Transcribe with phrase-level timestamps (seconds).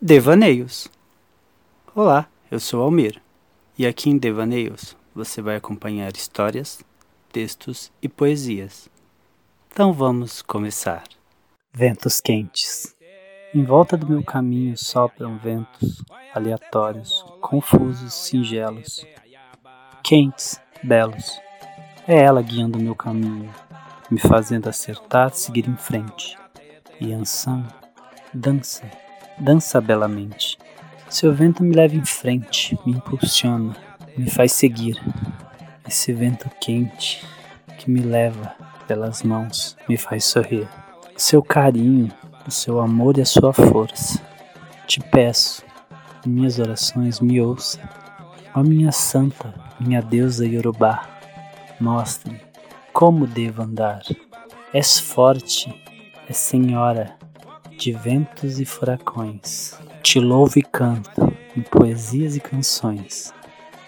[0.00, 0.88] Devaneios.
[1.94, 3.22] Olá, eu sou Almir
[3.78, 6.82] e aqui em Devaneios você vai acompanhar histórias,
[7.32, 8.90] textos e poesias.
[9.72, 11.02] Então vamos começar.
[11.72, 12.94] Ventos quentes.
[13.54, 16.02] Em volta do meu caminho sopram ventos
[16.34, 19.02] aleatórios, confusos, singelos,
[20.04, 21.40] quentes, belos.
[22.06, 23.50] É ela guiando meu caminho,
[24.10, 26.36] me fazendo acertar, seguir em frente.
[27.00, 27.66] E Ansan
[28.34, 29.05] dança
[29.38, 30.58] dança belamente.
[31.08, 33.76] Seu vento me leva em frente, me impulsiona,
[34.16, 35.00] me faz seguir.
[35.86, 37.24] Esse vento quente
[37.78, 38.54] que me leva
[38.88, 40.68] pelas mãos me faz sorrir.
[41.16, 42.10] Seu carinho,
[42.46, 44.20] o seu amor e a sua força.
[44.86, 45.64] Te peço,
[46.26, 47.80] em minhas orações me ouça.
[48.54, 51.08] Ó minha santa, minha deusa Yorubá,
[51.80, 52.40] mostre
[52.92, 54.00] como devo andar.
[54.72, 55.74] És forte,
[56.28, 57.14] és senhora,
[57.76, 59.78] de ventos e furacões.
[60.02, 63.32] Te louvo e canto em poesias e canções.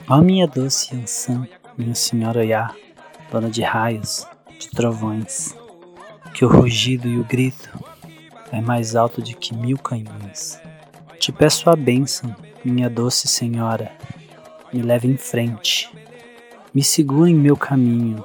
[0.08, 2.74] Ó minha doce Ansan, minha senhora Iá,
[3.30, 4.26] dona de raios,
[4.58, 5.54] de trovões,
[6.34, 7.70] que o rugido e o grito
[8.52, 10.60] é mais alto de que mil canhões.
[11.18, 12.34] Te peço a bênção,
[12.64, 13.92] minha doce senhora,
[14.72, 15.90] me leve em frente,
[16.74, 18.24] me segura em meu caminho,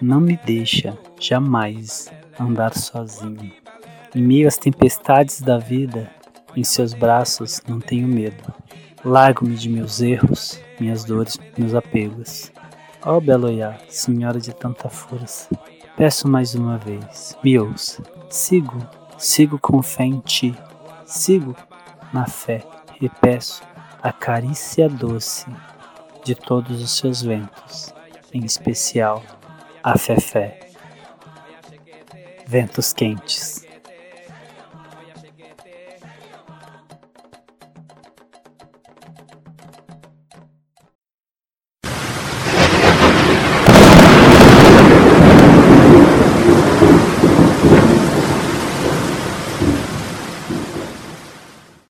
[0.00, 3.52] não me deixa jamais andar sozinho.
[4.14, 6.08] Em meio às tempestades da vida,
[6.56, 8.44] em seus braços não tenho medo.
[9.04, 12.52] Largo-me de meus erros, minhas dores, meus apegos.
[13.04, 15.48] Ó oh, Beloiá, senhora de tanta força,
[15.96, 18.02] peço mais uma vez, me ouça.
[18.30, 18.78] Sigo,
[19.18, 20.54] sigo com fé em ti,
[21.04, 21.56] sigo
[22.12, 22.62] na fé
[23.00, 23.62] e peço
[24.00, 25.46] a carícia doce
[26.24, 27.92] de todos os seus ventos,
[28.32, 29.22] em especial
[29.82, 30.60] a fé fé.
[32.46, 33.63] Ventos quentes.